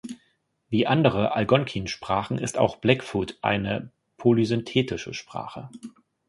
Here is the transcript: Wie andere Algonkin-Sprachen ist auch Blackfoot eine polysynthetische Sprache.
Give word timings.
Wie 0.67 0.87
andere 0.87 1.35
Algonkin-Sprachen 1.35 2.39
ist 2.39 2.57
auch 2.57 2.77
Blackfoot 2.77 3.37
eine 3.43 3.91
polysynthetische 4.17 5.13
Sprache. 5.13 5.69